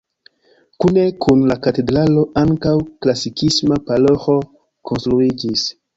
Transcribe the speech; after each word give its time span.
Kune 0.83 1.03
kun 1.25 1.43
la 1.51 1.57
katedralo 1.67 2.23
ankaŭ 2.43 2.73
klasikisma 3.07 3.81
paroĥo 3.91 4.39
konstruiĝis. 4.91 5.69